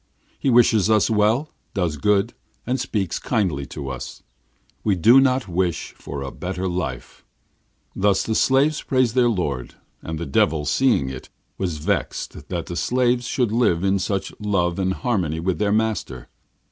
[0.39, 2.33] He wishes us well, does good,
[2.65, 4.23] and speaks kindly to us.
[4.83, 7.23] We do not wish for a better life.'
[7.95, 11.29] Thus the slaves praised their lord, and the Devil, seeing it,
[11.59, 16.29] was vexed that slaves should live in such love and harmony with their master.